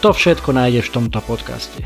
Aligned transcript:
To 0.00 0.16
všetko 0.16 0.56
nájdeš 0.56 0.88
v 0.88 0.94
tomto 0.96 1.20
podcaste. 1.20 1.84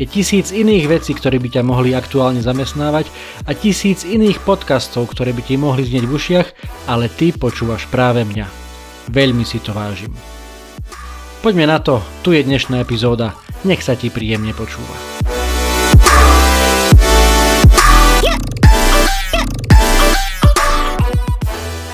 Je 0.00 0.08
tisíc 0.08 0.56
iných 0.56 0.88
vecí, 0.88 1.12
ktoré 1.12 1.36
by 1.36 1.52
ťa 1.52 1.62
mohli 1.68 1.92
aktuálne 1.92 2.40
zamestnávať 2.40 3.12
a 3.44 3.52
tisíc 3.52 4.08
iných 4.08 4.40
podcastov, 4.40 5.12
ktoré 5.12 5.36
by 5.36 5.44
ti 5.44 5.60
mohli 5.60 5.84
znieť 5.84 6.04
v 6.08 6.14
ušiach, 6.16 6.48
ale 6.88 7.12
ty 7.12 7.36
počúvaš 7.36 7.84
práve 7.92 8.24
mňa. 8.24 8.48
Veľmi 9.12 9.44
si 9.44 9.60
to 9.60 9.76
vážim. 9.76 10.16
Poďme 11.44 11.68
na 11.68 11.76
to, 11.84 12.00
tu 12.24 12.32
je 12.32 12.40
dnešná 12.40 12.80
epizóda, 12.80 13.36
nech 13.68 13.84
sa 13.84 13.92
ti 13.92 14.08
príjemne 14.08 14.56
počúva. 14.56 14.96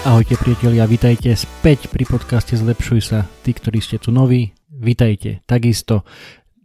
Ahojte 0.07 0.39
priatelia, 0.39 0.87
vitajte 0.87 1.35
späť 1.35 1.91
pri 1.91 2.07
podcaste 2.07 2.55
Zlepšuj 2.55 3.01
sa. 3.03 3.27
Tí, 3.43 3.51
ktorí 3.51 3.83
ste 3.83 3.99
tu 3.99 4.15
noví, 4.15 4.56
vitajte. 4.77 5.41
Takisto 5.49 6.05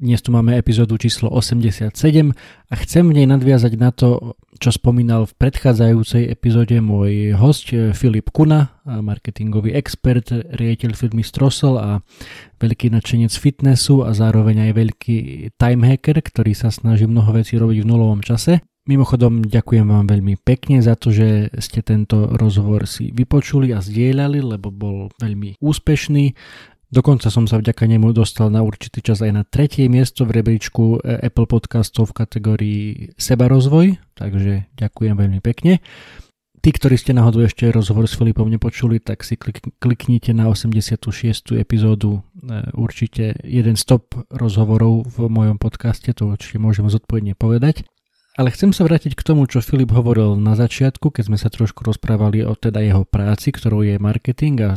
dnes 0.01 0.17
tu 0.25 0.33
máme 0.33 0.57
epizódu 0.57 0.97
číslo 0.97 1.29
87 1.29 1.93
a 2.69 2.73
chcem 2.73 3.05
v 3.05 3.22
nej 3.22 3.30
nadviazať 3.30 3.73
na 3.77 3.94
to, 3.94 4.33
čo 4.58 4.73
spomínal 4.73 5.30
v 5.30 5.38
predchádzajúcej 5.38 6.25
epizóde 6.25 6.73
môj 6.81 7.38
host 7.38 7.69
eh, 7.69 7.94
Filip 7.94 8.33
Kuna, 8.33 8.81
marketingový 8.81 9.77
expert, 9.77 10.33
riaditeľ 10.33 10.97
firmy 10.97 11.21
Strossel 11.21 11.77
a 11.77 12.02
veľký 12.58 12.89
nadšenec 12.89 13.30
fitnessu 13.30 14.02
a 14.02 14.17
zároveň 14.17 14.69
aj 14.69 14.71
veľký 14.73 15.17
time 15.61 15.86
hacker, 15.86 16.17
ktorý 16.17 16.58
sa 16.58 16.73
snaží 16.73 17.05
mnoho 17.05 17.38
vecí 17.38 17.61
robiť 17.61 17.86
v 17.86 17.89
nulovom 17.93 18.25
čase. 18.25 18.66
Mimochodom, 18.89 19.45
ďakujem 19.45 19.86
vám 19.86 20.09
veľmi 20.09 20.41
pekne 20.41 20.81
za 20.81 20.97
to, 20.97 21.14
že 21.14 21.53
ste 21.61 21.86
tento 21.86 22.33
rozhovor 22.33 22.89
si 22.89 23.14
vypočuli 23.14 23.69
a 23.77 23.80
zdieľali, 23.86 24.41
lebo 24.41 24.73
bol 24.73 25.14
veľmi 25.21 25.61
úspešný. 25.61 26.33
Dokonca 26.92 27.31
som 27.31 27.47
sa 27.47 27.56
vďaka 27.56 27.88
nemu 27.88 28.11
dostal 28.11 28.52
na 28.52 28.67
určitý 28.67 29.00
čas 29.00 29.23
aj 29.23 29.31
na 29.31 29.47
tretie 29.47 29.88
miesto 29.88 30.28
v 30.28 30.44
rebríčku 30.44 31.00
e, 31.00 31.23
Apple 31.23 31.48
podcastov 31.48 32.11
v 32.11 32.17
kategórii 32.20 32.83
Sebarozvoj, 33.16 33.95
takže 34.11 34.67
ďakujem 34.75 35.16
veľmi 35.16 35.39
pekne. 35.39 35.80
Tí, 36.59 36.70
ktorí 36.75 37.00
ste 37.00 37.16
náhodou 37.16 37.48
ešte 37.48 37.64
rozhovor 37.72 38.11
s 38.11 38.20
Filipom 38.20 38.52
nepočuli, 38.52 39.00
tak 39.00 39.23
si 39.23 39.39
klik, 39.39 39.64
kliknite 39.80 40.36
na 40.36 40.52
86. 40.52 41.56
epizódu. 41.56 42.28
E, 42.44 42.75
určite 42.75 43.39
jeden 43.39 43.80
stop 43.80 44.11
rozhovorov 44.28 45.08
v 45.16 45.31
mojom 45.31 45.64
podcaste, 45.64 46.11
to 46.11 46.28
určite 46.28 46.59
môžem 46.59 46.92
zodpovedne 46.92 47.39
povedať. 47.39 47.88
Ale 48.36 48.52
chcem 48.52 48.76
sa 48.76 48.83
vrátiť 48.83 49.16
k 49.16 49.23
tomu, 49.23 49.48
čo 49.48 49.64
Filip 49.64 49.95
hovoril 49.95 50.36
na 50.36 50.59
začiatku, 50.59 51.08
keď 51.16 51.23
sme 51.23 51.39
sa 51.39 51.48
trošku 51.48 51.88
rozprávali 51.88 52.44
o 52.44 52.52
teda 52.52 52.83
jeho 52.83 53.08
práci, 53.08 53.55
ktorou 53.55 53.88
je 53.88 53.95
marketing 53.95 54.55
a 54.59 54.76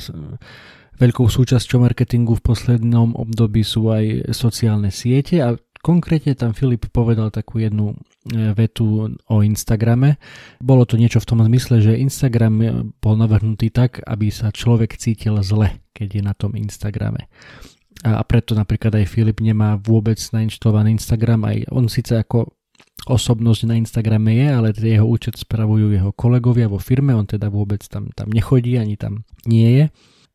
Veľkou 0.94 1.26
súčasťou 1.26 1.82
marketingu 1.82 2.38
v 2.38 2.44
poslednom 2.54 3.18
období 3.18 3.66
sú 3.66 3.90
aj 3.90 4.30
sociálne 4.30 4.94
siete 4.94 5.42
a 5.42 5.58
konkrétne 5.84 6.32
tam 6.38 6.54
Filip 6.54 6.88
povedal 6.88 7.28
takú 7.28 7.60
jednu 7.60 7.92
e, 7.92 8.54
vetu 8.56 9.10
o 9.10 9.36
Instagrame. 9.44 10.16
Bolo 10.62 10.86
to 10.88 10.96
niečo 10.96 11.20
v 11.20 11.28
tom 11.28 11.40
zmysle, 11.44 11.82
že 11.82 12.00
Instagram 12.00 12.94
bol 13.02 13.18
navrhnutý 13.20 13.68
tak, 13.68 14.00
aby 14.06 14.32
sa 14.32 14.54
človek 14.54 14.96
cítil 14.96 15.36
zle, 15.44 15.82
keď 15.92 16.08
je 16.08 16.22
na 16.24 16.32
tom 16.32 16.56
Instagrame. 16.56 17.28
A 18.04 18.20
preto 18.24 18.56
napríklad 18.56 18.96
aj 18.96 19.10
Filip 19.10 19.40
nemá 19.40 19.80
vôbec 19.80 20.20
nainštalovaný 20.20 21.00
Instagram, 21.00 21.48
aj 21.48 21.56
on 21.72 21.88
síce 21.88 22.16
ako 22.16 22.52
osobnosť 23.04 23.60
na 23.68 23.76
Instagrame 23.76 24.32
je, 24.40 24.46
ale 24.48 24.68
jeho 24.72 25.04
účet 25.04 25.36
spravujú 25.36 25.92
jeho 25.92 26.10
kolegovia 26.16 26.68
vo 26.68 26.80
firme, 26.80 27.12
on 27.12 27.28
teda 27.28 27.52
vôbec 27.52 27.84
tam, 27.84 28.08
tam 28.16 28.32
nechodí, 28.32 28.80
ani 28.80 28.96
tam 28.96 29.24
nie 29.44 29.82
je. 29.82 29.84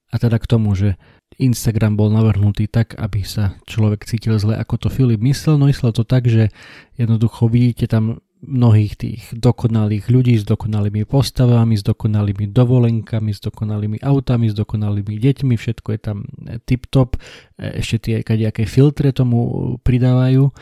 A 0.10 0.16
teda 0.18 0.42
k 0.42 0.50
tomu, 0.50 0.74
že 0.74 0.98
Instagram 1.38 1.96
bol 1.96 2.10
navrhnutý 2.10 2.66
tak, 2.66 2.98
aby 2.98 3.22
sa 3.22 3.56
človek 3.70 4.04
cítil 4.04 4.36
zle, 4.42 4.58
ako 4.58 4.76
to 4.76 4.90
Filip 4.90 5.22
myslel, 5.22 5.62
no 5.62 5.70
myslel 5.70 5.94
to 5.94 6.04
tak, 6.04 6.26
že 6.26 6.50
jednoducho 6.98 7.48
vidíte 7.48 7.86
tam 7.86 8.20
mnohých 8.40 8.96
tých 8.96 9.22
dokonalých 9.36 10.08
ľudí 10.08 10.40
s 10.40 10.48
dokonalými 10.48 11.04
postavami, 11.04 11.76
s 11.76 11.84
dokonalými 11.84 12.50
dovolenkami, 12.50 13.36
s 13.36 13.44
dokonalými 13.44 14.00
autami, 14.00 14.48
s 14.48 14.56
dokonalými 14.56 15.20
deťmi, 15.20 15.54
všetko 15.60 15.90
je 15.92 16.00
tam 16.00 16.18
tip-top, 16.64 17.20
ešte 17.60 17.98
tie 18.00 18.16
kadejaké 18.24 18.64
filtre 18.64 19.12
tomu 19.12 19.76
pridávajú. 19.84 20.56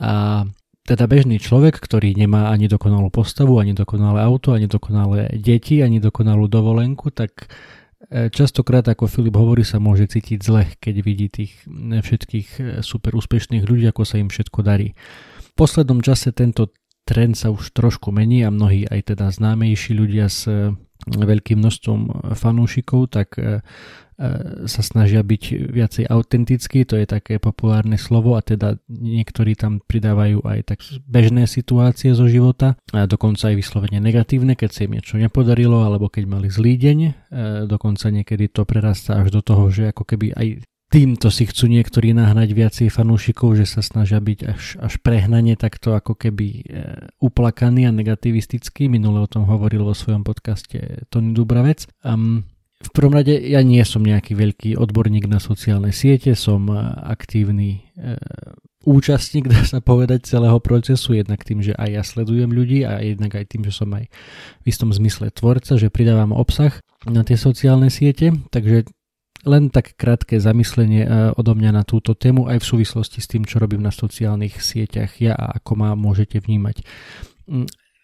A 0.00 0.44
teda 0.88 1.04
bežný 1.04 1.36
človek, 1.36 1.76
ktorý 1.76 2.16
nemá 2.16 2.48
ani 2.48 2.72
dokonalú 2.72 3.12
postavu, 3.12 3.60
ani 3.60 3.76
dokonalé 3.76 4.24
auto, 4.24 4.56
ani 4.56 4.64
dokonalé 4.64 5.28
deti, 5.36 5.84
ani 5.84 6.00
dokonalú 6.00 6.48
dovolenku, 6.48 7.12
tak 7.12 7.52
E, 7.52 7.79
častokrát, 8.10 8.82
ako 8.90 9.06
Filip 9.06 9.38
hovorí, 9.38 9.62
sa 9.62 9.78
môže 9.78 10.10
cítiť 10.10 10.38
zle, 10.42 10.66
keď 10.82 10.94
vidí 11.00 11.30
tých 11.30 11.52
e, 11.66 12.02
všetkých 12.02 12.48
e, 12.58 12.62
super 12.82 13.14
úspešných 13.14 13.62
ľudí, 13.62 13.86
ako 13.86 14.02
sa 14.02 14.18
im 14.18 14.26
všetko 14.26 14.58
darí. 14.66 14.98
V 15.38 15.50
poslednom 15.54 16.02
čase 16.02 16.34
tento 16.34 16.74
trend 17.06 17.38
sa 17.38 17.54
už 17.54 17.70
trošku 17.70 18.10
mení 18.10 18.42
a 18.42 18.50
mnohí 18.50 18.86
aj 18.86 19.14
teda 19.14 19.30
známejší 19.30 19.94
ľudia 19.94 20.26
s 20.26 20.46
veľkým 21.06 21.58
množstvom 21.64 22.00
fanúšikov, 22.36 23.08
tak 23.08 23.34
sa 24.68 24.82
snažia 24.84 25.24
byť 25.24 25.72
viacej 25.72 26.04
autentickí, 26.12 26.84
to 26.84 27.00
je 27.00 27.08
také 27.08 27.40
populárne 27.40 27.96
slovo 27.96 28.36
a 28.36 28.44
teda 28.44 28.76
niektorí 28.92 29.56
tam 29.56 29.80
pridávajú 29.80 30.44
aj 30.44 30.60
tak 30.68 30.78
bežné 31.08 31.48
situácie 31.48 32.12
zo 32.12 32.28
života 32.28 32.76
a 32.92 33.08
dokonca 33.08 33.48
aj 33.48 33.56
vyslovene 33.56 33.96
negatívne, 33.96 34.60
keď 34.60 34.70
sa 34.70 34.80
im 34.84 35.00
niečo 35.00 35.16
nepodarilo 35.16 35.88
alebo 35.88 36.12
keď 36.12 36.24
mali 36.28 36.52
zlý 36.52 36.76
deň, 36.76 36.98
dokonca 37.64 38.12
niekedy 38.12 38.52
to 38.52 38.68
prerastá 38.68 39.24
až 39.24 39.32
do 39.32 39.40
toho, 39.40 39.72
že 39.72 39.88
ako 39.88 40.04
keby 40.04 40.36
aj 40.36 40.68
týmto 40.90 41.30
si 41.30 41.46
chcú 41.46 41.70
niektorí 41.70 42.10
nahnať 42.10 42.50
viacej 42.50 42.88
fanúšikov, 42.90 43.54
že 43.54 43.64
sa 43.64 43.80
snažia 43.80 44.18
byť 44.18 44.38
až, 44.50 44.64
až 44.82 44.98
prehnanie 45.00 45.54
takto 45.54 45.94
ako 45.94 46.18
keby 46.18 46.46
e, 46.50 46.62
uplakaný 47.22 47.86
a 47.86 47.94
negativistický. 47.94 48.90
Minule 48.90 49.22
o 49.22 49.30
tom 49.30 49.46
hovoril 49.46 49.86
vo 49.86 49.94
svojom 49.94 50.26
podcaste 50.26 51.06
Tony 51.06 51.30
Dubravec. 51.30 51.86
Um, 52.02 52.42
v 52.80 52.90
prvom 52.96 53.12
rade 53.12 53.36
ja 53.36 53.60
nie 53.60 53.84
som 53.84 54.00
nejaký 54.00 54.32
veľký 54.32 54.70
odborník 54.80 55.28
na 55.28 55.36
sociálne 55.36 55.92
siete, 55.92 56.32
som 56.32 56.64
e, 56.72 56.76
aktívny 57.12 57.84
e, 57.92 58.16
účastník, 58.88 59.48
dá 59.52 59.60
sa 59.68 59.84
povedať, 59.84 60.24
celého 60.24 60.56
procesu, 60.64 61.12
jednak 61.12 61.44
tým, 61.44 61.60
že 61.60 61.76
aj 61.76 61.88
ja 61.92 62.02
sledujem 62.02 62.48
ľudí 62.48 62.88
a 62.88 63.04
jednak 63.04 63.36
aj 63.36 63.44
tým, 63.52 63.68
že 63.68 63.76
som 63.76 63.92
aj 63.92 64.08
v 64.64 64.64
istom 64.64 64.88
zmysle 64.96 65.28
tvorca, 65.28 65.76
že 65.76 65.92
pridávam 65.92 66.32
obsah 66.32 66.72
na 67.04 67.20
tie 67.20 67.36
sociálne 67.36 67.92
siete, 67.92 68.32
takže 68.48 68.88
len 69.44 69.72
tak 69.72 69.96
krátke 69.96 70.40
zamyslenie 70.40 71.04
e, 71.04 71.08
odo 71.36 71.52
mňa 71.52 71.70
na 71.76 71.84
túto 71.84 72.16
tému 72.16 72.48
aj 72.48 72.64
v 72.64 72.68
súvislosti 72.76 73.20
s 73.20 73.28
tým, 73.28 73.44
čo 73.44 73.60
robím 73.60 73.84
na 73.84 73.92
sociálnych 73.92 74.56
sieťach 74.60 75.20
ja 75.20 75.36
a 75.36 75.60
ako 75.60 75.72
ma 75.76 75.92
môžete 75.92 76.40
vnímať. 76.40 76.84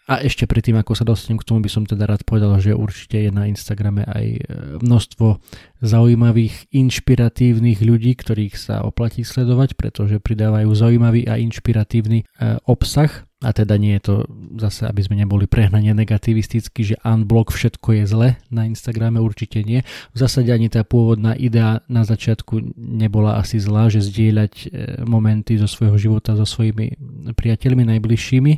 A 0.07 0.23
ešte 0.23 0.47
predtým, 0.47 0.79
ako 0.79 0.95
sa 0.95 1.03
dostanem 1.03 1.35
k 1.35 1.47
tomu, 1.51 1.67
by 1.67 1.71
som 1.71 1.83
teda 1.83 2.07
rád 2.07 2.23
povedal, 2.23 2.55
že 2.63 2.79
určite 2.79 3.27
je 3.27 3.31
na 3.35 3.51
Instagrame 3.51 4.07
aj 4.07 4.27
e, 4.39 4.41
množstvo 4.79 5.43
zaujímavých, 5.83 6.71
inšpiratívnych 6.71 7.83
ľudí, 7.83 8.15
ktorých 8.15 8.55
sa 8.55 8.87
oplatí 8.87 9.27
sledovať, 9.27 9.75
pretože 9.75 10.23
pridávajú 10.23 10.71
zaujímavý 10.71 11.27
a 11.27 11.43
inšpiratívny 11.43 12.23
e, 12.23 12.25
obsah 12.71 13.26
a 13.45 13.53
teda 13.53 13.77
nie 13.77 14.01
je 14.01 14.03
to 14.09 14.15
zase, 14.57 14.89
aby 14.89 15.05
sme 15.05 15.21
neboli 15.21 15.45
prehnane 15.45 15.93
negativistickí, 15.93 16.81
že 16.81 16.97
unblock 17.05 17.53
všetko 17.53 18.01
je 18.01 18.05
zle 18.09 18.29
na 18.49 18.65
Instagrame, 18.65 19.21
určite 19.21 19.61
nie. 19.61 19.85
V 20.17 20.25
zásade 20.25 20.49
ani 20.49 20.73
tá 20.73 20.89
pôvodná 20.89 21.37
idea 21.37 21.85
na 21.85 22.01
začiatku 22.09 22.73
nebola 22.81 23.37
asi 23.37 23.61
zlá, 23.61 23.93
že 23.93 24.01
zdieľať 24.01 24.53
e, 24.57 24.67
momenty 25.05 25.61
zo 25.61 25.69
svojho 25.69 26.01
života 26.01 26.33
so 26.33 26.49
svojimi 26.49 26.97
priateľmi 27.37 27.85
najbližšími. 27.85 28.53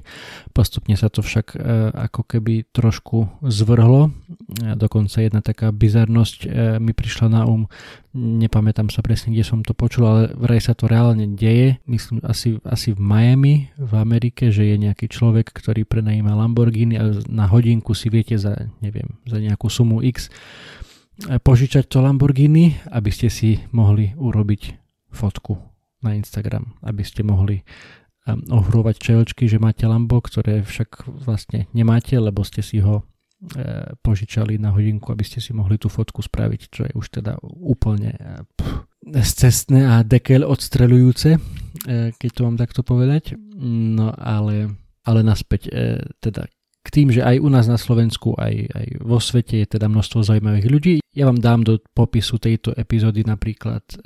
Postupne 0.54 0.94
sa 0.94 1.10
to 1.10 1.26
však 1.26 1.58
e, 1.58 1.90
ako 2.08 2.22
keby 2.22 2.70
trošku 2.70 3.26
zvrhlo. 3.50 4.14
Dokonca 4.78 5.26
jedna 5.26 5.42
taká 5.42 5.74
bizarnosť 5.74 6.38
e, 6.46 6.48
mi 6.78 6.94
prišla 6.94 7.26
na 7.26 7.42
um 7.50 7.66
nepamätám 8.18 8.88
sa 8.88 9.04
presne, 9.04 9.32
kde 9.32 9.44
som 9.46 9.60
to 9.60 9.76
počul, 9.76 10.08
ale 10.08 10.22
vraj 10.34 10.58
sa 10.58 10.72
to 10.72 10.90
reálne 10.90 11.38
deje, 11.38 11.78
myslím 11.86 12.24
asi, 12.24 12.56
asi 12.66 12.96
v 12.96 13.00
Miami 13.00 13.54
v 13.76 13.92
Amerike, 13.94 14.48
že 14.48 14.67
je 14.68 14.76
nejaký 14.76 15.06
človek, 15.08 15.48
ktorý 15.50 15.88
prenajíma 15.88 16.36
Lamborghini 16.36 16.94
a 17.00 17.16
na 17.26 17.48
hodinku 17.48 17.96
si 17.96 18.12
viete 18.12 18.36
za, 18.36 18.68
neviem, 18.84 19.16
za 19.24 19.40
nejakú 19.40 19.72
sumu 19.72 20.04
X 20.04 20.28
požičať 21.42 21.90
to 21.90 21.98
Lamborghini, 21.98 22.78
aby 22.94 23.10
ste 23.10 23.26
si 23.26 23.58
mohli 23.74 24.14
urobiť 24.14 24.62
fotku 25.10 25.58
na 26.04 26.14
Instagram, 26.14 26.78
aby 26.86 27.02
ste 27.02 27.26
mohli 27.26 27.66
ohrovať 28.28 28.96
čajočky, 29.00 29.48
že 29.48 29.56
máte 29.56 29.88
Lambo, 29.88 30.20
ktoré 30.20 30.60
však 30.60 31.08
vlastne 31.24 31.64
nemáte, 31.72 32.12
lebo 32.20 32.44
ste 32.44 32.60
si 32.60 32.84
ho 32.84 33.00
e, 33.00 33.04
požičali 34.02 34.58
na 34.58 34.74
hodinku, 34.74 35.14
aby 35.14 35.22
ste 35.22 35.38
si 35.38 35.54
mohli 35.54 35.78
tú 35.78 35.86
fotku 35.86 36.26
spraviť, 36.26 36.60
čo 36.74 36.80
je 36.90 36.92
už 36.98 37.22
teda 37.22 37.38
úplne 37.42 38.18
pff, 38.58 38.88
cestné 39.14 39.86
a 39.86 40.02
dekel 40.02 40.44
odstrelujúce, 40.44 41.38
e, 41.38 41.40
keď 42.18 42.30
to 42.34 42.40
mám 42.44 42.56
takto 42.58 42.80
povedať. 42.82 43.38
No 43.58 44.12
ale, 44.12 44.74
ale 45.06 45.20
naspäť, 45.22 45.70
e, 45.70 46.02
teda 46.20 46.50
k 46.82 46.88
tým, 46.90 47.08
že 47.12 47.20
aj 47.20 47.36
u 47.42 47.48
nás 47.52 47.68
na 47.68 47.76
Slovensku, 47.76 48.32
aj, 48.38 48.54
aj 48.72 48.86
vo 49.04 49.20
svete 49.20 49.60
je 49.60 49.66
teda 49.76 49.86
množstvo 49.92 50.24
zaujímavých 50.24 50.66
ľudí. 50.68 50.94
Ja 51.12 51.28
vám 51.28 51.38
dám 51.42 51.60
do 51.66 51.82
popisu 51.92 52.40
tejto 52.40 52.72
epizódy 52.74 53.26
napríklad 53.26 53.84
e, 53.92 53.96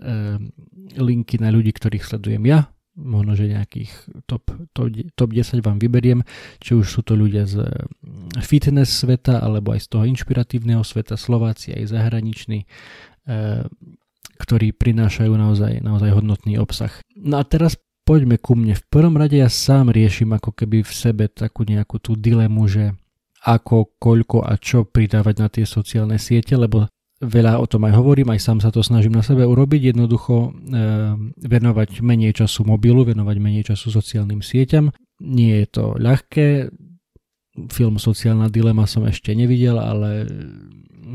linky 0.99 1.39
na 1.39 1.53
ľudí, 1.53 1.73
ktorých 1.73 2.05
sledujem 2.05 2.43
ja, 2.49 2.69
možno, 2.97 3.33
že 3.33 3.49
nejakých 3.49 3.91
top, 4.29 4.53
top, 4.77 4.93
top 5.17 5.31
10 5.33 5.65
vám 5.65 5.81
vyberiem, 5.81 6.21
či 6.61 6.77
už 6.77 6.87
sú 6.89 7.01
to 7.01 7.17
ľudia 7.17 7.49
z 7.49 7.65
fitness 8.45 9.05
sveta, 9.05 9.41
alebo 9.41 9.73
aj 9.73 9.85
z 9.85 9.89
toho 9.89 10.05
inšpiratívneho 10.05 10.85
sveta, 10.85 11.17
Slováci 11.17 11.73
aj 11.73 11.89
zahraniční, 11.89 12.65
e, 12.65 12.67
ktorí 14.37 14.77
prinášajú 14.77 15.33
naozaj, 15.33 15.81
naozaj 15.81 16.11
hodnotný 16.13 16.61
obsah. 16.61 16.93
No 17.17 17.41
a 17.41 17.45
teraz 17.49 17.81
poďme 18.05 18.37
ku 18.37 18.59
mne. 18.59 18.77
V 18.77 18.85
prvom 18.93 19.17
rade 19.17 19.41
ja 19.41 19.49
sám 19.49 19.95
riešim 19.95 20.35
ako 20.35 20.53
keby 20.53 20.85
v 20.85 20.93
sebe 20.93 21.25
takú 21.33 21.65
nejakú 21.65 21.97
tú 22.03 22.19
dilemu, 22.19 22.63
že 22.69 22.85
ako, 23.43 23.99
koľko 23.99 24.47
a 24.47 24.55
čo 24.61 24.87
pridávať 24.87 25.35
na 25.41 25.49
tie 25.51 25.67
sociálne 25.67 26.21
siete, 26.21 26.55
lebo 26.55 26.87
veľa 27.23 27.63
o 27.63 27.67
tom 27.71 27.87
aj 27.87 27.95
hovorím, 27.95 28.35
aj 28.35 28.41
sám 28.43 28.59
sa 28.59 28.75
to 28.75 28.83
snažím 28.83 29.15
na 29.15 29.23
sebe 29.23 29.47
urobiť, 29.47 29.95
jednoducho 29.95 30.35
e, 30.35 30.49
venovať 31.39 32.03
menej 32.03 32.43
času 32.43 32.67
mobilu, 32.67 33.07
venovať 33.07 33.37
menej 33.39 33.73
času 33.73 33.95
sociálnym 33.95 34.43
sieťam. 34.43 34.91
Nie 35.23 35.63
je 35.63 35.69
to 35.71 35.85
ľahké, 36.03 36.75
film 37.71 38.01
Sociálna 38.01 38.49
dilema 38.49 38.89
som 38.89 39.05
ešte 39.05 39.37
nevidel, 39.37 39.77
ale 39.77 40.25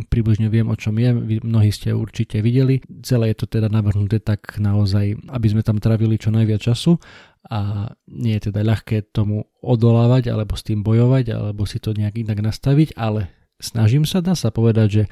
približne 0.06 0.48
viem, 0.54 0.70
o 0.70 0.78
čom 0.78 0.94
je, 1.02 1.42
mnohí 1.42 1.74
ste 1.74 1.90
určite 1.96 2.40
videli. 2.46 2.86
Celé 3.02 3.34
je 3.34 3.44
to 3.44 3.48
teda 3.50 3.68
navrhnuté 3.68 4.22
tak 4.22 4.62
naozaj, 4.62 5.18
aby 5.34 5.48
sme 5.50 5.66
tam 5.66 5.82
travili 5.82 6.22
čo 6.22 6.30
najviac 6.30 6.62
času 6.62 7.02
a 7.48 7.90
nie 8.12 8.38
je 8.38 8.52
teda 8.52 8.62
ľahké 8.62 9.10
tomu 9.16 9.48
odolávať 9.64 10.30
alebo 10.30 10.54
s 10.54 10.68
tým 10.68 10.84
bojovať 10.84 11.34
alebo 11.34 11.64
si 11.64 11.80
to 11.80 11.96
nejak 11.96 12.20
inak 12.20 12.44
nastaviť, 12.44 12.94
ale 13.00 13.32
snažím 13.62 14.08
sa, 14.08 14.24
dá 14.24 14.34
sa 14.34 14.50
povedať, 14.50 14.88
že 14.90 15.04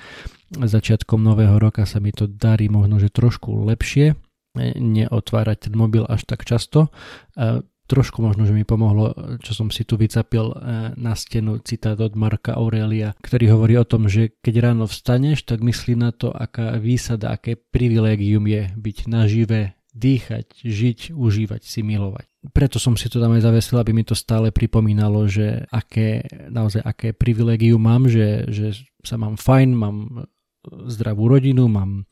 začiatkom 0.56 1.21
nového 1.21 1.57
roka 1.57 1.83
sa 1.83 1.97
mi 2.00 2.13
to 2.13 2.30
darí 2.30 2.69
možno, 2.69 3.01
že 3.01 3.13
trošku 3.13 3.65
lepšie, 3.68 4.15
neotvárať 4.80 5.68
ten 5.68 5.74
mobil 5.75 6.07
až 6.07 6.24
tak 6.24 6.47
často 6.47 6.88
trošku 7.86 8.21
možno, 8.21 8.50
že 8.50 8.53
mi 8.53 8.65
pomohlo, 8.65 9.13
čo 9.42 9.53
som 9.53 9.69
si 9.69 9.86
tu 9.86 9.95
vycapil 9.95 10.51
eh, 10.51 10.57
na 10.97 11.13
stenu 11.13 11.62
citát 11.62 11.97
od 12.01 12.18
Marka 12.18 12.57
Aurelia, 12.57 13.13
ktorý 13.21 13.56
hovorí 13.56 13.77
o 13.77 13.86
tom, 13.88 14.09
že 14.09 14.33
keď 14.42 14.71
ráno 14.71 14.86
vstaneš, 14.89 15.45
tak 15.45 15.62
myslí 15.62 15.94
na 15.97 16.12
to, 16.12 16.33
aká 16.33 16.75
výsada, 16.81 17.33
aké 17.33 17.56
privilégium 17.56 18.45
je 18.50 18.74
byť 18.74 18.97
nažive, 19.06 19.77
dýchať, 19.95 20.65
žiť, 20.65 21.00
užívať 21.15 21.62
si, 21.63 21.80
milovať. 21.86 22.27
Preto 22.51 22.77
som 22.77 22.94
si 23.00 23.07
to 23.09 23.18
tam 23.18 23.33
aj 23.33 23.45
zavesil, 23.47 23.80
aby 23.80 23.95
mi 23.95 24.03
to 24.03 24.13
stále 24.13 24.51
pripomínalo, 24.51 25.25
že 25.25 25.65
aké, 25.71 26.25
naozaj 26.51 26.83
aké 26.83 27.09
privilégium 27.15 27.81
mám, 27.81 28.06
že, 28.12 28.45
že 28.51 28.75
sa 29.01 29.15
mám 29.15 29.39
fajn, 29.39 29.69
mám 29.74 29.97
zdravú 30.89 31.30
rodinu, 31.30 31.69
mám 31.69 32.06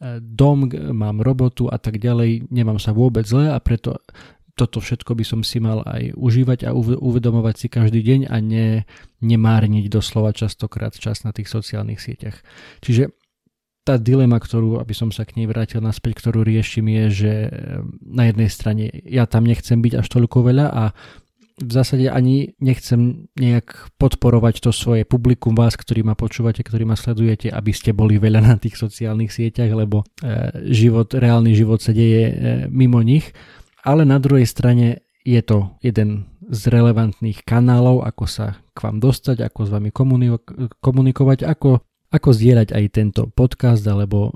eh, 0.00 0.20
dom, 0.20 0.68
mám 0.72 1.24
robotu 1.24 1.68
a 1.72 1.80
tak 1.80 1.98
ďalej, 1.98 2.52
nemám 2.52 2.76
sa 2.76 2.92
vôbec 2.92 3.24
zle 3.24 3.48
a 3.48 3.58
preto 3.60 4.00
toto 4.54 4.78
všetko 4.78 5.18
by 5.18 5.24
som 5.26 5.40
si 5.42 5.58
mal 5.58 5.82
aj 5.82 6.14
užívať 6.14 6.70
a 6.70 6.74
uvedomovať 6.78 7.54
si 7.58 7.66
každý 7.66 8.06
deň 8.06 8.20
a 8.30 8.38
ne, 8.38 8.86
nemárniť 9.18 9.90
doslova 9.90 10.30
častokrát 10.30 10.94
čas 10.94 11.26
na 11.26 11.34
tých 11.34 11.50
sociálnych 11.50 11.98
sieťach. 11.98 12.38
Čiže 12.78 13.10
tá 13.84 14.00
dilema, 14.00 14.40
ktorú, 14.40 14.80
aby 14.80 14.96
som 14.96 15.12
sa 15.12 15.28
k 15.28 15.36
nej 15.36 15.46
vrátil 15.46 15.84
naspäť, 15.84 16.24
ktorú 16.24 16.40
riešim 16.40 16.88
je, 16.88 17.04
že 17.12 17.32
na 18.00 18.32
jednej 18.32 18.48
strane 18.48 18.88
ja 19.04 19.28
tam 19.28 19.44
nechcem 19.44 19.84
byť 19.84 20.00
až 20.00 20.06
toľko 20.08 20.38
veľa 20.48 20.66
a 20.72 20.84
v 21.54 21.70
zásade 21.70 22.10
ani 22.10 22.58
nechcem 22.58 23.30
nejak 23.38 23.94
podporovať 23.94 24.58
to 24.58 24.70
svoje 24.74 25.06
publikum 25.06 25.54
vás, 25.54 25.78
ktorí 25.78 26.02
ma 26.02 26.18
počúvate, 26.18 26.66
ktorí 26.66 26.82
ma 26.82 26.98
sledujete, 26.98 27.46
aby 27.46 27.70
ste 27.70 27.94
boli 27.94 28.18
veľa 28.18 28.42
na 28.42 28.56
tých 28.58 28.74
sociálnych 28.74 29.30
sieťach, 29.30 29.70
lebo 29.70 30.02
e, 30.02 30.50
život, 30.74 31.14
reálny 31.14 31.54
život 31.54 31.78
sa 31.78 31.94
deje 31.94 32.22
e, 32.26 32.34
mimo 32.74 32.98
nich. 33.06 33.30
Ale 33.86 34.02
na 34.02 34.18
druhej 34.18 34.50
strane 34.50 35.06
je 35.22 35.38
to 35.46 35.78
jeden 35.78 36.26
z 36.50 36.74
relevantných 36.74 37.46
kanálov, 37.46 38.02
ako 38.02 38.24
sa 38.26 38.58
k 38.74 38.78
vám 38.82 38.98
dostať, 38.98 39.46
ako 39.46 39.60
s 39.64 39.70
vami 39.70 39.90
komunikovať, 40.82 41.46
ako, 41.46 41.80
ako 42.14 42.30
zdieľať 42.30 42.70
aj 42.70 42.84
tento 42.94 43.22
podcast 43.34 43.82
alebo 43.90 44.30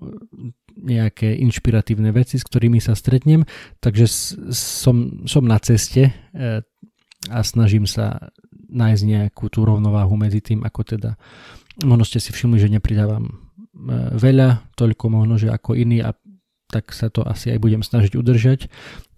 nejaké 0.79 1.39
inšpiratívne 1.43 2.11
veci, 2.11 2.39
s 2.39 2.47
ktorými 2.47 2.83
sa 2.83 2.99
stretnem. 2.99 3.47
Takže 3.79 4.07
som, 4.55 5.27
som 5.27 5.43
na 5.47 5.59
ceste 5.63 6.11
e, 6.11 6.13
a 7.31 7.39
snažím 7.43 7.87
sa 7.87 8.31
nájsť 8.69 9.03
nejakú 9.03 9.51
tú 9.51 9.67
rovnováhu 9.67 10.15
medzi 10.15 10.43
tým, 10.43 10.63
ako 10.63 10.81
teda 10.87 11.19
možno 11.83 12.05
ste 12.07 12.23
si 12.23 12.31
všimli, 12.31 12.59
že 12.63 12.71
nepridávam 12.71 13.27
e, 13.27 13.33
veľa, 14.15 14.75
toľko 14.79 15.05
možno, 15.11 15.35
že 15.39 15.51
ako 15.51 15.75
iní 15.75 16.03
a 16.03 16.15
tak 16.69 16.93
sa 16.93 17.09
to 17.09 17.25
asi 17.25 17.49
aj 17.57 17.65
budem 17.65 17.81
snažiť 17.81 18.13
udržať, 18.13 18.69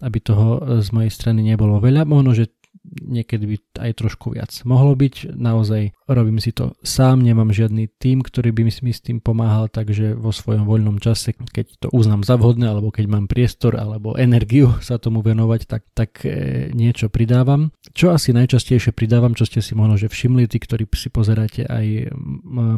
aby 0.01 0.17
toho 0.23 0.47
e, 0.57 0.59
z 0.81 0.89
mojej 0.95 1.11
strany 1.11 1.45
nebolo 1.45 1.77
veľa. 1.77 2.07
Možno, 2.07 2.33
že 2.33 2.49
niekedy 2.85 3.45
by 3.45 3.57
aj 3.89 3.91
trošku 4.01 4.33
viac 4.33 4.49
mohlo 4.65 4.97
byť. 4.97 5.37
Naozaj 5.37 5.93
robím 6.09 6.41
si 6.41 6.49
to 6.51 6.73
sám, 6.81 7.21
nemám 7.21 7.53
žiadny 7.53 7.89
tým, 8.01 8.25
ktorý 8.25 8.49
by 8.51 8.61
mi 8.69 8.91
s 8.93 9.01
tým 9.01 9.21
pomáhal, 9.21 9.69
takže 9.69 10.17
vo 10.17 10.33
svojom 10.33 10.65
voľnom 10.65 10.97
čase, 10.97 11.37
keď 11.37 11.65
to 11.77 11.87
uznám 11.93 12.25
za 12.25 12.35
vhodné, 12.41 12.69
alebo 12.69 12.89
keď 12.89 13.05
mám 13.07 13.25
priestor 13.29 13.77
alebo 13.77 14.17
energiu 14.17 14.73
sa 14.87 14.97
tomu 14.97 15.21
venovať, 15.21 15.61
tak, 15.69 15.83
tak 15.93 16.11
e, 16.25 16.69
niečo 16.73 17.13
pridávam. 17.13 17.69
Čo 17.93 18.17
asi 18.17 18.33
najčastejšie 18.33 18.91
pridávam, 18.93 19.37
čo 19.37 19.45
ste 19.45 19.61
si 19.61 19.77
možno 19.77 20.01
že 20.01 20.09
všimli, 20.09 20.49
tí, 20.49 20.57
ktorí 20.57 20.89
si 20.97 21.13
pozeráte 21.13 21.69
aj 21.69 22.15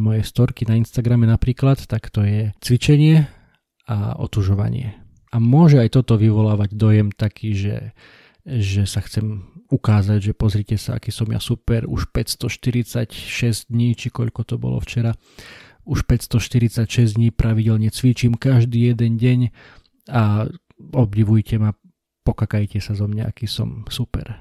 moje 0.03 0.21
storky 0.27 0.67
na 0.67 0.75
Instagrame 0.75 1.23
napríklad, 1.23 1.87
tak 1.87 2.11
to 2.11 2.25
je 2.25 2.51
cvičenie, 2.59 3.29
a 3.87 4.15
otužovanie. 4.15 4.95
A 5.33 5.41
môže 5.41 5.81
aj 5.81 5.97
toto 5.97 6.15
vyvolávať 6.15 6.77
dojem 6.77 7.09
taký, 7.09 7.57
že, 7.57 7.75
že 8.43 8.83
sa 8.83 8.99
chcem 8.99 9.39
ukázať, 9.71 10.19
že 10.19 10.33
pozrite 10.35 10.75
sa, 10.75 10.99
aký 10.99 11.09
som 11.15 11.27
ja 11.31 11.39
super, 11.39 11.87
už 11.87 12.11
546 12.11 13.71
dní, 13.71 13.95
či 13.95 14.11
koľko 14.11 14.43
to 14.43 14.55
bolo 14.59 14.77
včera, 14.83 15.15
už 15.87 16.03
546 16.07 17.15
dní 17.19 17.31
pravidelne 17.31 17.87
cvičím 17.91 18.35
každý 18.35 18.91
jeden 18.91 19.15
deň 19.19 19.39
a 20.11 20.47
obdivujte 20.91 21.55
ma, 21.59 21.71
pokakajte 22.27 22.83
sa 22.83 22.95
zo 22.95 23.07
mňa, 23.07 23.31
aký 23.31 23.47
som 23.47 23.87
super. 23.87 24.39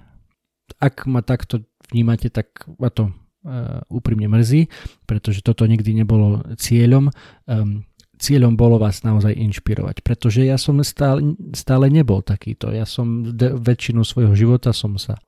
Ak 0.82 1.06
ma 1.06 1.22
takto 1.22 1.62
vnímate, 1.90 2.30
tak 2.30 2.66
ma 2.78 2.90
to 2.90 3.10
uh, 3.10 3.82
úprimne 3.86 4.26
mrzí, 4.26 4.66
pretože 5.06 5.46
toto 5.46 5.66
nikdy 5.66 5.94
nebolo 6.02 6.42
cieľom. 6.58 7.10
Um, 7.46 7.86
cieľom 8.22 8.54
bolo 8.54 8.78
vás 8.78 9.02
naozaj 9.02 9.34
inšpirovať, 9.34 10.06
pretože 10.06 10.46
ja 10.46 10.54
som 10.54 10.78
stále, 10.86 11.34
stále 11.58 11.90
nebol 11.90 12.22
takýto. 12.22 12.70
Ja 12.70 12.86
som 12.86 13.34
de, 13.34 13.58
väčšinu 13.58 14.06
svojho 14.06 14.38
života 14.38 14.70
som 14.70 14.94
sa 14.94 15.18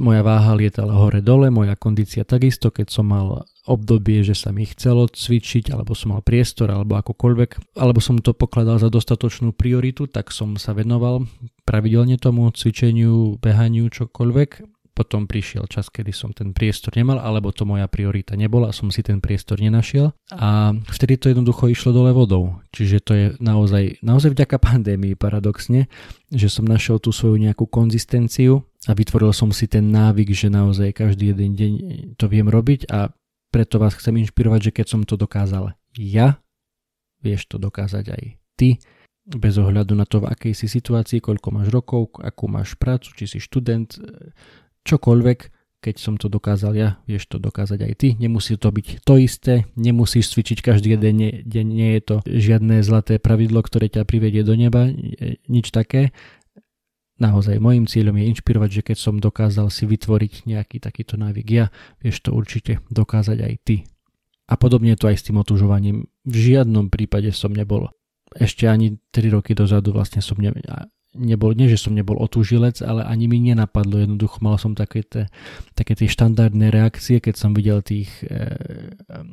moja 0.00 0.24
váha 0.24 0.56
lietala 0.56 0.96
hore-dole, 0.96 1.52
moja 1.52 1.76
kondícia 1.76 2.24
takisto, 2.24 2.72
keď 2.72 2.86
som 2.88 3.12
mal 3.12 3.44
obdobie, 3.68 4.24
že 4.24 4.32
sa 4.32 4.54
mi 4.54 4.64
chcelo 4.64 5.10
cvičiť, 5.10 5.74
alebo 5.74 5.92
som 5.92 6.16
mal 6.16 6.22
priestor, 6.24 6.70
alebo 6.70 6.96
akokoľvek, 6.96 7.76
alebo 7.76 8.00
som 8.00 8.16
to 8.22 8.32
pokladal 8.32 8.80
za 8.80 8.88
dostatočnú 8.88 9.52
prioritu, 9.52 10.08
tak 10.08 10.32
som 10.32 10.56
sa 10.56 10.72
venoval 10.72 11.28
pravidelne 11.68 12.16
tomu 12.16 12.48
cvičeniu, 12.54 13.36
behaniu, 13.42 13.90
čokoľvek 13.90 14.75
potom 14.96 15.28
prišiel 15.28 15.68
čas, 15.68 15.92
kedy 15.92 16.08
som 16.16 16.32
ten 16.32 16.56
priestor 16.56 16.96
nemal, 16.96 17.20
alebo 17.20 17.52
to 17.52 17.68
moja 17.68 17.84
priorita 17.84 18.32
nebola, 18.32 18.72
som 18.72 18.88
si 18.88 19.04
ten 19.04 19.20
priestor 19.20 19.60
nenašiel 19.60 20.16
a 20.32 20.72
vtedy 20.88 21.20
to 21.20 21.28
jednoducho 21.28 21.68
išlo 21.68 21.92
dole 21.92 22.16
vodou. 22.16 22.64
Čiže 22.72 22.96
to 23.04 23.12
je 23.12 23.26
naozaj, 23.36 24.00
naozaj 24.00 24.32
vďaka 24.32 24.56
pandémii 24.56 25.12
paradoxne, 25.12 25.92
že 26.32 26.48
som 26.48 26.64
našiel 26.64 26.96
tú 26.96 27.12
svoju 27.12 27.36
nejakú 27.36 27.68
konzistenciu 27.68 28.64
a 28.88 28.96
vytvoril 28.96 29.36
som 29.36 29.52
si 29.52 29.68
ten 29.68 29.92
návyk, 29.92 30.32
že 30.32 30.48
naozaj 30.48 30.96
každý 30.96 31.36
jeden 31.36 31.52
deň 31.52 31.72
to 32.16 32.24
viem 32.32 32.48
robiť 32.48 32.88
a 32.88 33.12
preto 33.52 33.76
vás 33.76 33.92
chcem 34.00 34.16
inšpirovať, 34.24 34.72
že 34.72 34.74
keď 34.80 34.86
som 34.88 35.00
to 35.04 35.20
dokázal 35.20 35.76
ja, 35.96 36.40
vieš 37.20 37.48
to 37.52 37.60
dokázať 37.60 38.04
aj 38.16 38.22
ty, 38.56 38.80
bez 39.26 39.58
ohľadu 39.58 39.98
na 39.98 40.06
to, 40.06 40.22
v 40.22 40.30
akej 40.30 40.54
si 40.54 40.70
situácii, 40.70 41.18
koľko 41.18 41.48
máš 41.50 41.68
rokov, 41.74 42.14
akú 42.22 42.46
máš 42.46 42.78
prácu, 42.78 43.10
či 43.18 43.26
si 43.26 43.38
študent, 43.42 43.98
čokoľvek, 44.86 45.38
keď 45.82 45.96
som 45.98 46.14
to 46.18 46.26
dokázal 46.26 46.72
ja, 46.74 46.98
vieš 47.06 47.30
to 47.30 47.38
dokázať 47.38 47.78
aj 47.82 47.92
ty. 47.98 48.08
Nemusí 48.18 48.58
to 48.58 48.70
byť 48.72 49.06
to 49.06 49.14
isté, 49.22 49.54
nemusíš 49.78 50.34
cvičiť 50.34 50.58
každý 50.62 50.96
jeden 50.96 51.46
deň, 51.46 51.66
nie 51.66 51.90
je 51.98 52.02
to 52.02 52.16
žiadne 52.26 52.82
zlaté 52.82 53.18
pravidlo, 53.22 53.62
ktoré 53.62 53.86
ťa 53.86 54.02
privedie 54.08 54.42
do 54.42 54.58
neba, 54.58 54.90
nič 55.46 55.70
také. 55.70 56.10
naozaj 57.16 57.60
môjim 57.60 57.88
cieľom 57.88 58.16
je 58.20 58.24
inšpirovať, 58.34 58.70
že 58.72 58.82
keď 58.92 58.96
som 58.98 59.14
dokázal 59.16 59.72
si 59.72 59.88
vytvoriť 59.88 60.48
nejaký 60.48 60.76
takýto 60.82 61.16
návyk 61.16 61.48
ja, 61.48 61.66
vieš 62.00 62.24
to 62.24 62.34
určite 62.34 62.84
dokázať 62.92 63.38
aj 63.40 63.54
ty. 63.64 63.76
A 64.46 64.54
podobne 64.54 64.94
to 64.94 65.10
aj 65.10 65.16
s 65.18 65.26
tým 65.26 65.42
otužovaním. 65.42 66.06
V 66.22 66.36
žiadnom 66.36 66.86
prípade 66.86 67.34
som 67.34 67.50
nebol 67.50 67.90
ešte 68.36 68.68
ani 68.68 69.00
3 69.10 69.32
roky 69.32 69.56
dozadu 69.56 69.90
vlastne 69.96 70.22
som 70.22 70.38
ne, 70.38 70.52
nebol, 71.16 71.56
nie 71.56 71.66
že 71.72 71.80
som 71.80 71.96
nebol 71.96 72.20
otúžilec, 72.20 72.84
ale 72.84 73.02
ani 73.02 73.26
mi 73.26 73.40
nenapadlo, 73.40 74.04
jednoducho 74.04 74.38
mal 74.44 74.60
som 74.60 74.76
také, 74.76 75.02
te, 75.02 75.26
také 75.72 75.96
tie 75.96 76.06
štandardné 76.06 76.68
reakcie, 76.70 77.18
keď 77.18 77.34
som 77.34 77.50
videl 77.56 77.80
tých 77.80 78.08
e, 78.22 78.52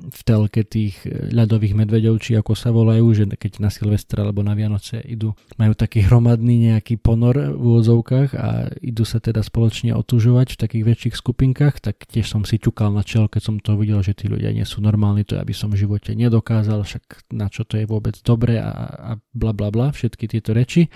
v 0.09 0.21
telke 0.23 0.63
tých 0.63 1.03
ľadových 1.07 1.75
medveďov, 1.77 2.15
či 2.23 2.39
ako 2.39 2.55
sa 2.55 2.71
volajú, 2.71 3.05
že 3.13 3.25
keď 3.29 3.59
na 3.59 3.69
Silvestra 3.69 4.23
alebo 4.23 4.41
na 4.41 4.55
Vianoce 4.55 5.03
idú, 5.03 5.35
majú 5.59 5.73
taký 5.75 6.07
hromadný 6.07 6.73
nejaký 6.73 6.97
ponor 6.97 7.35
v 7.35 7.59
úvodzovkách 7.59 8.29
a 8.39 8.71
idú 8.79 9.03
sa 9.03 9.19
teda 9.19 9.43
spoločne 9.43 9.91
otúžovať 9.93 10.55
v 10.55 10.61
takých 10.63 10.83
väčších 10.87 11.15
skupinkách, 11.19 11.83
tak 11.83 12.07
tiež 12.07 12.25
som 12.25 12.47
si 12.47 12.57
ťukal 12.57 12.89
na 12.95 13.03
čel, 13.03 13.27
keď 13.27 13.41
som 13.43 13.55
to 13.59 13.75
videl, 13.75 13.99
že 13.99 14.15
tí 14.15 14.31
ľudia 14.31 14.55
nie 14.55 14.65
sú 14.65 14.79
normálni, 14.79 15.27
to 15.27 15.35
aby 15.35 15.51
som 15.51 15.69
v 15.69 15.83
živote 15.83 16.15
nedokázal, 16.15 16.85
však 16.85 17.33
na 17.35 17.51
čo 17.51 17.67
to 17.67 17.75
je 17.77 17.85
vôbec 17.85 18.15
dobre 18.23 18.57
a, 18.61 18.71
a 18.93 19.11
bla 19.35 19.51
bla 19.51 19.69
bla, 19.73 19.91
všetky 19.91 20.29
tieto 20.29 20.55
reči. 20.55 20.87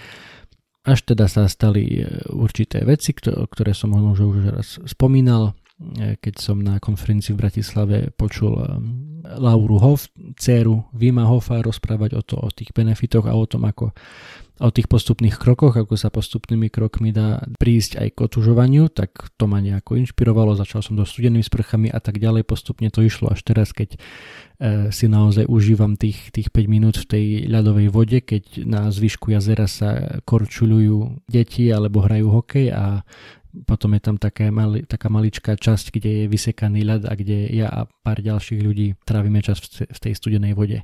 Až 0.87 1.03
teda 1.03 1.27
sa 1.27 1.51
stali 1.51 1.99
e, 1.99 2.07
určité 2.31 2.87
veci, 2.87 3.11
ktoré 3.11 3.75
som 3.75 3.91
možno 3.91 4.31
už 4.31 4.39
raz 4.47 4.79
spomínal, 4.87 5.51
e, 5.99 6.15
keď 6.15 6.33
som 6.39 6.63
na 6.63 6.79
konferencii 6.79 7.35
v 7.35 7.41
Bratislave 7.43 7.97
počul 8.15 8.55
e, 8.55 8.63
Lauru 9.35 9.83
Hoff, 9.83 10.07
dceru 10.39 10.87
Vima 10.95 11.27
Hoffa 11.27 11.59
rozprávať 11.59 12.15
o, 12.15 12.21
to, 12.23 12.39
o 12.39 12.47
tých 12.55 12.71
benefitoch 12.71 13.27
a 13.27 13.35
o 13.35 13.43
tom, 13.43 13.67
ako 13.67 13.91
o 14.57 14.69
tých 14.73 14.89
postupných 14.89 15.37
krokoch, 15.37 15.77
ako 15.77 15.93
sa 15.93 16.09
postupnými 16.09 16.73
krokmi 16.73 17.13
dá 17.13 17.45
prísť 17.61 18.01
aj 18.01 18.07
k 18.13 18.17
otužovaniu, 18.25 18.89
tak 18.89 19.29
to 19.37 19.45
ma 19.45 19.61
nejako 19.61 20.01
inšpirovalo, 20.01 20.57
začal 20.57 20.81
som 20.81 20.97
do 20.97 21.05
studenými 21.05 21.45
sprchami 21.45 21.93
a 21.93 22.01
tak 22.01 22.17
ďalej, 22.17 22.45
postupne 22.45 22.89
to 22.89 23.05
išlo 23.05 23.29
až 23.29 23.45
teraz, 23.45 23.69
keď 23.69 23.95
e, 23.95 23.97
si 24.89 25.05
naozaj 25.05 25.45
užívam 25.45 25.93
tých, 25.93 26.33
tých 26.33 26.49
5 26.49 26.65
minút 26.65 26.95
v 26.97 27.05
tej 27.05 27.25
ľadovej 27.47 27.87
vode, 27.93 28.19
keď 28.25 28.65
na 28.65 28.89
zvyšku 28.89 29.29
jazera 29.29 29.69
sa 29.69 30.21
korčuľujú 30.25 31.29
deti 31.29 31.69
alebo 31.69 32.01
hrajú 32.01 32.33
hokej 32.33 32.73
a 32.73 33.05
potom 33.65 33.95
je 33.97 34.01
tam 34.03 34.17
také 34.21 34.53
mali, 34.53 34.85
taká 34.85 35.09
maličká 35.09 35.57
časť, 35.57 35.89
kde 35.95 36.11
je 36.11 36.25
vysekaný 36.29 36.85
ľad 36.85 37.09
a 37.09 37.13
kde 37.17 37.49
ja 37.49 37.71
a 37.71 37.89
pár 37.89 38.21
ďalších 38.21 38.61
ľudí 38.61 38.93
trávime 39.07 39.41
čas 39.41 39.63
v 39.63 39.97
tej 39.97 40.13
studenej 40.13 40.53
vode. 40.53 40.83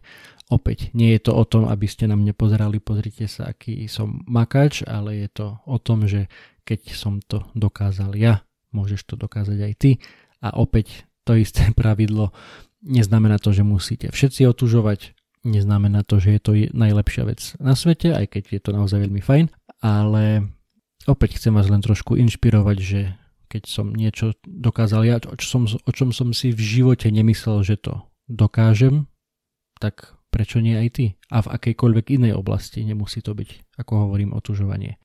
Opäť, 0.52 0.92
nie 0.92 1.16
je 1.16 1.30
to 1.30 1.32
o 1.34 1.44
tom, 1.48 1.72
aby 1.72 1.88
ste 1.88 2.06
na 2.06 2.20
mňa 2.20 2.36
pozerali, 2.36 2.84
pozrite 2.84 3.32
sa, 3.32 3.52
aký 3.56 3.88
som 3.88 4.22
makač, 4.28 4.84
ale 4.84 5.24
je 5.24 5.30
to 5.32 5.48
o 5.64 5.78
tom, 5.80 6.04
že 6.04 6.28
keď 6.68 6.82
som 6.92 7.24
to 7.24 7.48
dokázal 7.56 8.12
ja, 8.20 8.44
môžeš 8.76 9.08
to 9.08 9.16
dokázať 9.16 9.60
aj 9.64 9.74
ty. 9.80 9.92
A 10.44 10.56
opäť 10.60 11.08
to 11.24 11.40
isté 11.40 11.72
pravidlo 11.80 12.36
neznamená 12.84 13.40
to, 13.40 13.56
že 13.56 13.64
musíte 13.64 14.12
všetci 14.12 14.44
otužovať, 14.44 15.16
neznamená 15.48 16.04
to, 16.04 16.20
že 16.20 16.36
je 16.36 16.42
to 16.44 16.52
najlepšia 16.76 17.24
vec 17.24 17.40
na 17.60 17.76
svete, 17.76 18.12
aj 18.12 18.36
keď 18.36 18.44
je 18.60 18.62
to 18.64 18.72
naozaj 18.76 19.00
veľmi 19.00 19.24
fajn, 19.24 19.48
ale 19.80 20.52
opäť 21.08 21.40
chcem 21.40 21.56
vás 21.56 21.72
len 21.72 21.80
trošku 21.80 22.20
inšpirovať, 22.20 22.78
že 22.80 23.02
keď 23.48 23.64
som 23.70 23.94
niečo 23.94 24.34
dokázal 24.44 25.02
ja, 25.06 25.16
o, 25.24 25.36
čom, 25.38 25.70
o 25.70 25.92
čom 25.94 26.10
som 26.10 26.34
si 26.34 26.52
v 26.52 26.60
živote 26.60 27.08
nemyslel, 27.14 27.62
že 27.62 27.78
to 27.78 28.02
dokážem, 28.26 29.06
tak 29.78 30.16
prečo 30.34 30.58
nie 30.58 30.74
aj 30.74 30.90
ty? 30.98 31.06
A 31.30 31.46
v 31.46 31.52
akejkoľvek 31.54 32.18
inej 32.18 32.34
oblasti 32.34 32.82
nemusí 32.82 33.22
to 33.22 33.38
byť, 33.38 33.78
ako 33.78 34.10
hovorím, 34.10 34.34
otužovanie. 34.34 34.98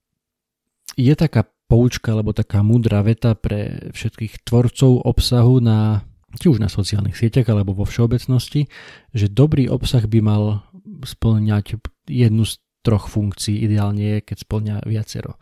Je 0.97 1.13
taká 1.13 1.45
poučka 1.69 2.17
alebo 2.17 2.33
taká 2.33 2.65
múdra 2.65 3.05
veta 3.05 3.37
pre 3.37 3.93
všetkých 3.93 4.49
tvorcov 4.49 5.05
obsahu 5.05 5.61
na 5.61 6.09
či 6.37 6.53
už 6.53 6.61
na 6.61 6.69
sociálnych 6.69 7.17
sieťach 7.17 7.49
alebo 7.49 7.73
vo 7.73 7.89
všeobecnosti, 7.89 8.69
že 9.17 9.33
dobrý 9.33 9.69
obsah 9.69 10.05
by 10.05 10.21
mal 10.21 10.43
splňať 11.05 11.81
jednu 12.05 12.45
z 12.45 12.61
troch 12.85 13.09
funkcií, 13.09 13.65
ideálne 13.65 14.17
je, 14.17 14.19
keď 14.25 14.37
splňa 14.45 14.75
viacero. 14.85 15.41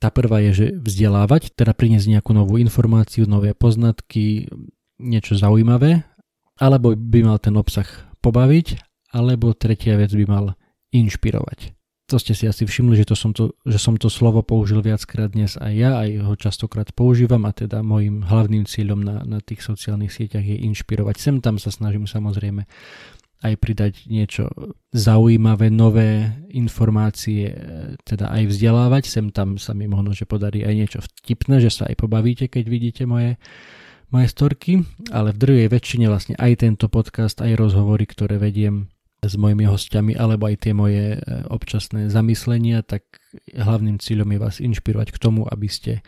Tá 0.00 0.10
prvá 0.10 0.42
je, 0.48 0.52
že 0.52 0.66
vzdelávať, 0.74 1.54
teda 1.54 1.76
priniesť 1.76 2.10
nejakú 2.10 2.34
novú 2.34 2.58
informáciu, 2.58 3.28
nové 3.28 3.54
poznatky, 3.54 4.50
niečo 4.98 5.38
zaujímavé, 5.38 6.02
alebo 6.58 6.96
by 6.96 7.20
mal 7.22 7.38
ten 7.38 7.54
obsah 7.54 7.86
pobaviť, 8.22 8.80
alebo 9.12 9.52
tretia 9.52 9.98
vec 9.98 10.14
by 10.14 10.24
mal 10.24 10.46
inšpirovať. 10.94 11.74
To 12.10 12.20
ste 12.20 12.36
si 12.36 12.44
asi 12.44 12.68
všimli, 12.68 13.00
že, 13.00 13.08
to 13.08 13.16
som, 13.16 13.32
to, 13.32 13.56
že 13.64 13.80
som 13.80 13.96
to 13.96 14.12
slovo 14.12 14.44
použil 14.44 14.84
viackrát 14.84 15.32
dnes 15.32 15.56
aj 15.56 15.72
ja, 15.72 15.96
aj 15.96 16.10
ho 16.28 16.34
častokrát 16.36 16.92
používam 16.92 17.48
a 17.48 17.56
teda 17.56 17.80
môjim 17.80 18.20
hlavným 18.20 18.68
cieľom 18.68 19.00
na, 19.00 19.24
na 19.24 19.40
tých 19.40 19.64
sociálnych 19.64 20.12
sieťach 20.12 20.44
je 20.44 20.60
inšpirovať. 20.60 21.16
Sem 21.16 21.36
tam 21.40 21.56
sa 21.56 21.72
snažím 21.72 22.04
samozrejme 22.04 22.68
aj 23.42 23.54
pridať 23.58 24.06
niečo 24.06 24.46
zaujímavé, 24.94 25.66
nové 25.66 26.30
informácie, 26.54 27.50
teda 28.06 28.30
aj 28.30 28.54
vzdelávať. 28.54 29.02
Sem 29.10 29.34
tam 29.34 29.58
sa 29.58 29.74
mi 29.74 29.90
možno, 29.90 30.14
že 30.14 30.30
podarí 30.30 30.62
aj 30.62 30.74
niečo 30.78 30.98
vtipné, 31.02 31.58
že 31.58 31.74
sa 31.74 31.90
aj 31.90 31.98
pobavíte, 31.98 32.46
keď 32.46 32.64
vidíte 32.70 33.02
moje, 33.02 33.34
moje 34.12 34.28
storky, 34.28 34.84
ale 35.08 35.32
v 35.32 35.40
druhej 35.40 35.66
väčšine 35.72 36.06
vlastne 36.06 36.36
aj 36.36 36.62
tento 36.62 36.86
podcast, 36.92 37.40
aj 37.40 37.56
rozhovory, 37.56 38.04
ktoré 38.04 38.36
vediem 38.36 38.92
s 39.22 39.34
mojimi 39.38 39.64
hostiami, 39.64 40.12
alebo 40.18 40.50
aj 40.50 40.56
tie 40.66 40.74
moje 40.74 41.16
e, 41.16 41.18
občasné 41.48 42.10
zamyslenia, 42.10 42.82
tak 42.82 43.06
hlavným 43.54 44.02
cieľom 44.02 44.28
je 44.34 44.38
vás 44.38 44.56
inšpirovať 44.58 45.14
k 45.14 45.20
tomu, 45.22 45.46
aby 45.46 45.68
ste 45.70 45.92
e, 45.98 46.02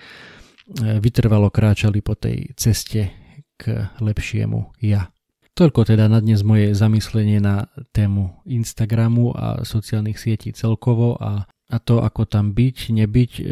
vytrvalo 0.99 1.49
kráčali 1.49 2.03
po 2.03 2.19
tej 2.19 2.53
ceste 2.59 3.15
k 3.55 3.89
lepšiemu 4.03 4.75
ja. 4.83 5.15
Toľko 5.55 5.87
teda 5.87 6.11
na 6.11 6.19
dnes 6.19 6.43
moje 6.43 6.75
zamyslenie 6.75 7.39
na 7.39 7.71
tému 7.95 8.43
Instagramu 8.51 9.31
a 9.31 9.63
sociálnych 9.63 10.19
sietí 10.19 10.51
celkovo 10.51 11.15
a, 11.15 11.47
a 11.47 11.77
to, 11.79 12.03
ako 12.03 12.27
tam 12.27 12.51
byť, 12.51 12.77
nebyť, 12.91 13.33
e, 13.39 13.43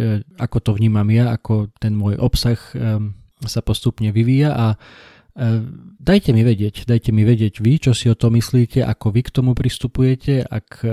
ako 0.43 0.59
to 0.59 0.71
vnímam 0.75 1.07
ja, 1.15 1.31
ako 1.31 1.71
ten 1.79 1.95
môj 1.95 2.19
obsah 2.19 2.59
sa 3.47 3.65
postupne 3.65 4.11
vyvíja 4.11 4.51
a 4.53 4.67
E, 5.33 5.65
dajte 5.97 6.37
mi 6.37 6.45
vedieť, 6.45 6.85
dajte 6.85 7.09
mi 7.09 7.25
vedieť 7.25 7.65
vy, 7.65 7.81
čo 7.81 7.97
si 7.97 8.13
o 8.13 8.17
to 8.17 8.29
myslíte, 8.29 8.85
ako 8.85 9.17
vy 9.17 9.21
k 9.25 9.33
tomu 9.33 9.57
pristupujete, 9.57 10.45
ak 10.45 10.85
e, 10.85 10.93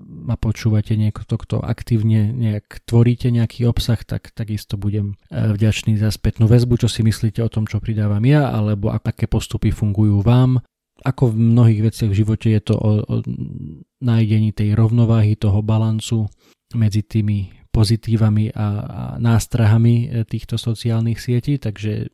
ma 0.00 0.40
počúvate 0.40 0.96
niekto, 0.96 1.36
kto 1.36 1.60
aktívne 1.60 2.32
nejak 2.32 2.80
tvoríte 2.88 3.28
nejaký 3.28 3.68
obsah, 3.68 4.00
tak 4.00 4.32
takisto 4.32 4.80
budem 4.80 5.20
e, 5.28 5.36
vďačný 5.36 6.00
za 6.00 6.08
spätnú 6.08 6.48
väzbu, 6.48 6.80
čo 6.80 6.88
si 6.88 7.04
myslíte 7.04 7.44
o 7.44 7.52
tom, 7.52 7.68
čo 7.68 7.84
pridávam 7.84 8.24
ja, 8.24 8.48
alebo 8.48 8.88
aké 8.88 9.28
postupy 9.28 9.76
fungujú 9.76 10.24
vám. 10.24 10.64
Ako 11.04 11.32
v 11.32 11.52
mnohých 11.52 11.92
veciach 11.92 12.10
v 12.12 12.18
živote 12.24 12.48
je 12.48 12.60
to 12.64 12.76
o, 12.80 12.90
o 13.04 13.14
nájdení 14.00 14.56
tej 14.56 14.72
rovnováhy, 14.72 15.36
toho 15.36 15.60
balancu 15.60 16.32
medzi 16.72 17.04
tými 17.04 17.59
pozitívami 17.70 18.50
a, 18.50 18.58
a 18.58 18.66
nástrahami 19.22 19.94
e, 19.94 20.06
týchto 20.26 20.58
sociálnych 20.58 21.22
sietí, 21.22 21.56
takže 21.56 22.10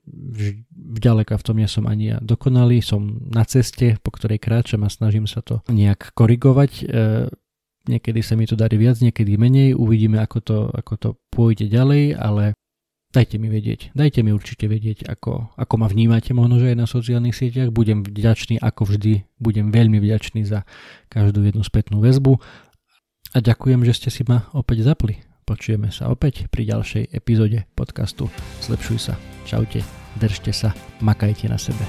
vďaleka 0.73 1.37
v 1.41 1.45
tom 1.45 1.57
nie 1.57 1.69
som 1.69 1.89
ani 1.89 2.13
ja 2.13 2.19
dokonalý, 2.21 2.85
som 2.85 3.21
na 3.33 3.43
ceste, 3.49 3.97
po 4.05 4.13
ktorej 4.13 4.37
kráčam 4.37 4.85
a 4.85 4.93
snažím 4.93 5.25
sa 5.25 5.41
to 5.41 5.65
nejak 5.73 6.13
korigovať. 6.13 6.71
E, 6.81 6.85
niekedy 7.89 8.21
sa 8.21 8.37
mi 8.37 8.45
to 8.45 8.55
darí 8.55 8.77
viac, 8.77 9.01
niekedy 9.01 9.41
menej, 9.41 9.73
uvidíme 9.73 10.21
ako 10.21 10.39
to, 10.45 10.59
ako 10.77 10.95
to 11.01 11.09
pôjde 11.33 11.73
ďalej, 11.73 12.21
ale 12.21 12.53
dajte 13.17 13.41
mi 13.41 13.49
vedieť, 13.49 13.97
dajte 13.97 14.21
mi 14.21 14.37
určite 14.37 14.69
vedieť, 14.69 15.09
ako, 15.09 15.57
ako 15.57 15.75
ma 15.81 15.89
vnímate 15.89 16.37
možno, 16.37 16.61
že 16.61 16.77
aj 16.77 16.77
na 16.77 16.85
sociálnych 16.85 17.33
sieťach, 17.33 17.73
budem 17.73 18.05
vďačný, 18.05 18.61
ako 18.61 18.93
vždy, 18.93 19.25
budem 19.41 19.73
veľmi 19.73 19.97
vďačný 20.05 20.45
za 20.45 20.69
každú 21.09 21.41
jednu 21.49 21.65
spätnú 21.65 22.05
väzbu 22.05 22.37
a 23.33 23.39
ďakujem, 23.41 23.83
že 23.89 23.97
ste 23.97 24.09
si 24.13 24.23
ma 24.29 24.47
opäť 24.53 24.87
zapli. 24.87 25.26
Počujeme 25.47 25.95
sa 25.95 26.11
opäť 26.11 26.51
pri 26.51 26.67
ďalšej 26.67 27.15
epizóde 27.15 27.71
podcastu 27.79 28.27
Zlepšuj 28.67 28.99
sa. 28.99 29.15
Čaute, 29.47 29.79
držte 30.19 30.51
sa, 30.51 30.75
makajte 30.99 31.47
na 31.47 31.55
sebe. 31.55 31.87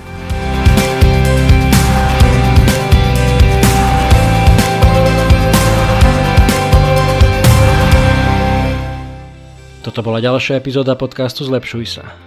Toto 9.81 10.05
bola 10.05 10.21
ďalšia 10.21 10.61
epizóda 10.61 10.93
podcastu 10.93 11.41
Zlepšuj 11.41 11.85
sa. 11.89 12.26